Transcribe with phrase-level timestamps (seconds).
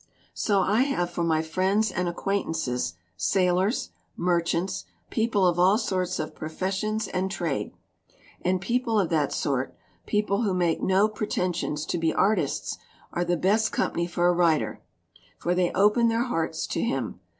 [0.33, 6.33] "So I have for my friends and acquaintances sailors, merchants people of all sorts of
[6.33, 7.71] pro fessions and trade.
[8.41, 9.75] And people of that sort
[10.07, 12.79] people who make no pretensions to be artists
[13.13, 14.81] are the best company for a writer,
[15.37, 17.19] for they open their hearts to him.